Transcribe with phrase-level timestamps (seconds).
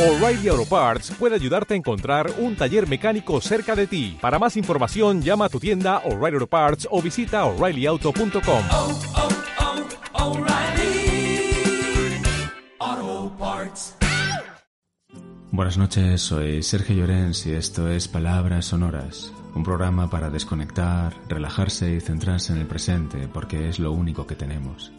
[0.00, 4.16] O'Reilly Auto Parts puede ayudarte a encontrar un taller mecánico cerca de ti.
[4.18, 8.64] Para más información, llama a tu tienda O'Reilly Auto Parts o visita oreillyauto.com.
[8.70, 8.98] oh,
[10.14, 11.52] oh, O'Reilly
[12.78, 13.94] Auto Parts.
[15.50, 21.96] Buenas noches, soy Sergio Llorens y esto es Palabras Sonoras, un programa para desconectar, relajarse
[21.96, 24.92] y centrarse en el presente porque es lo único que tenemos.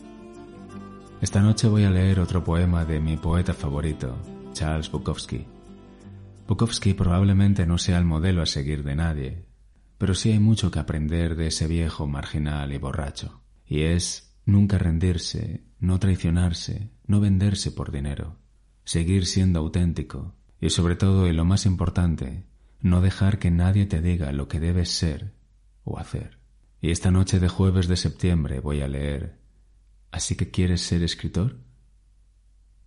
[1.22, 4.16] Esta noche voy a leer otro poema de mi poeta favorito,
[4.54, 5.46] Charles Bukowski.
[6.48, 9.46] Bukowski probablemente no sea el modelo a seguir de nadie,
[9.98, 14.78] pero sí hay mucho que aprender de ese viejo marginal y borracho, y es nunca
[14.78, 18.40] rendirse, no traicionarse, no venderse por dinero,
[18.84, 22.45] seguir siendo auténtico y sobre todo y lo más importante,
[22.81, 25.34] no dejar que nadie te diga lo que debes ser
[25.84, 26.40] o hacer.
[26.81, 29.42] Y esta noche de jueves de septiembre voy a leer
[30.12, 31.58] ¿Así que quieres ser escritor?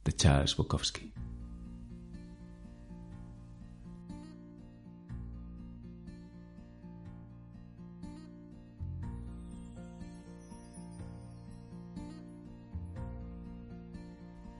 [0.05, 1.15] de Charles Bukowski.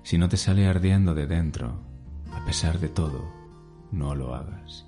[0.05, 1.81] Si no te sale ardiendo de dentro,
[2.31, 3.25] a pesar de todo,
[3.91, 4.87] no lo hagas.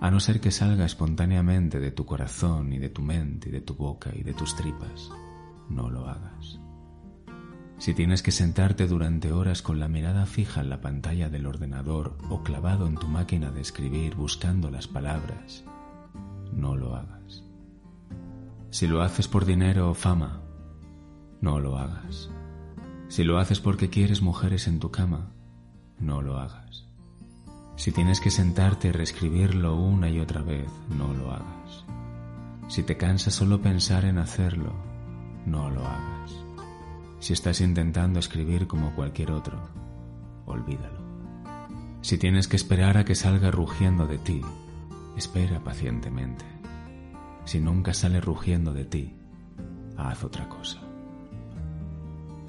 [0.00, 3.60] A no ser que salga espontáneamente de tu corazón y de tu mente y de
[3.62, 5.10] tu boca y de tus tripas,
[5.68, 6.60] no lo hagas.
[7.78, 12.16] Si tienes que sentarte durante horas con la mirada fija en la pantalla del ordenador
[12.30, 15.64] o clavado en tu máquina de escribir buscando las palabras,
[16.52, 17.42] no lo hagas.
[18.70, 20.42] Si lo haces por dinero o fama,
[21.40, 22.30] no lo hagas.
[23.12, 25.34] Si lo haces porque quieres mujeres en tu cama,
[25.98, 26.86] no lo hagas.
[27.76, 31.84] Si tienes que sentarte y reescribirlo una y otra vez, no lo hagas.
[32.68, 34.72] Si te cansa solo pensar en hacerlo,
[35.44, 36.32] no lo hagas.
[37.20, 39.60] Si estás intentando escribir como cualquier otro,
[40.46, 41.02] olvídalo.
[42.00, 44.40] Si tienes que esperar a que salga rugiendo de ti,
[45.18, 46.46] espera pacientemente.
[47.44, 49.14] Si nunca sale rugiendo de ti,
[49.98, 50.91] haz otra cosa.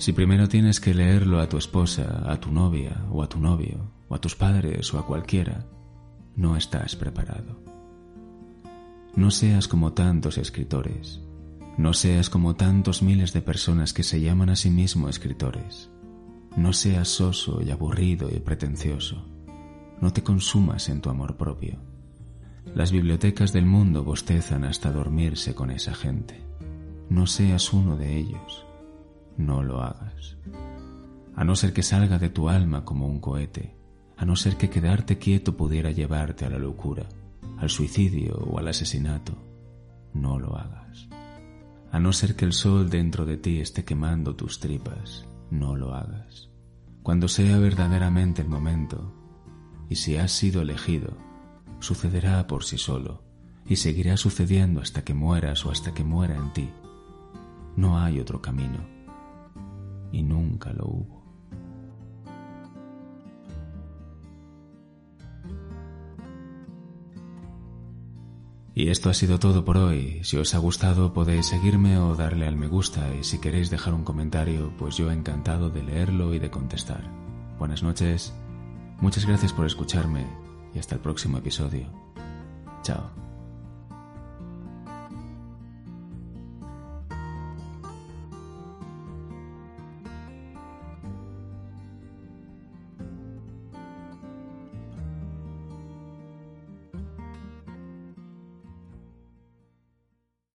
[0.03, 3.89] Si primero tienes que leerlo a tu esposa, a tu novia o a tu novio,
[4.09, 5.65] o a tus padres o a cualquiera,
[6.35, 7.57] no estás preparado.
[9.15, 11.21] No seas como tantos escritores,
[11.77, 15.89] no seas como tantos miles de personas que se llaman a sí mismos escritores.
[16.57, 19.25] No seas soso y aburrido y pretencioso.
[20.01, 21.79] No te consumas en tu amor propio.
[22.75, 26.43] Las bibliotecas del mundo bostezan hasta dormirse con esa gente.
[27.09, 28.65] No seas uno de ellos
[29.37, 30.37] no lo hagas.
[31.35, 33.75] A no ser que salga de tu alma como un cohete,
[34.17, 37.09] a no ser que quedarte quieto pudiera llevarte a la locura,
[37.57, 39.33] al suicidio o al asesinato,
[40.13, 41.09] no lo hagas.
[41.91, 45.95] A no ser que el sol dentro de ti esté quemando tus tripas, no lo
[45.95, 46.49] hagas.
[47.01, 49.13] Cuando sea verdaderamente el momento,
[49.89, 51.17] y si has sido elegido,
[51.79, 53.23] sucederá por sí solo,
[53.65, 56.69] y seguirá sucediendo hasta que mueras o hasta que muera en ti.
[57.75, 58.92] No hay otro camino
[60.13, 61.23] y nunca lo hubo.
[68.75, 70.23] Y esto ha sido todo por hoy.
[70.23, 73.93] Si os ha gustado podéis seguirme o darle al me gusta y si queréis dejar
[73.93, 77.03] un comentario, pues yo encantado de leerlo y de contestar.
[77.59, 78.33] Buenas noches,
[78.99, 80.25] muchas gracias por escucharme
[80.73, 81.87] y hasta el próximo episodio.
[82.81, 83.32] Chao.